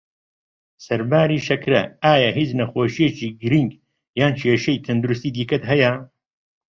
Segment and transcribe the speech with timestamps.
[0.85, 3.71] سەرباری شەکره، ئایا هیچ نەخۆشیەکی گرنگ
[4.19, 5.91] یان کێشەی تەندروستی دیکەت هەیە؟